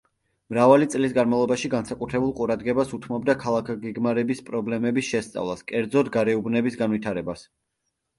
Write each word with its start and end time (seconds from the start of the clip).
მრავალი 0.51 0.85
წლის 0.91 1.11
განმავლობაში 1.15 1.69
განსაკუთრებულ 1.73 2.31
ყურადღებას 2.39 2.93
უთმობდა 2.97 3.35
ქალაქგეგმარების 3.43 4.41
პრობლემების 4.47 5.11
შესწავლას, 5.11 5.63
კერძოდ 5.73 6.11
გარეუბნების 6.17 6.79
განვითარებას. 6.81 7.45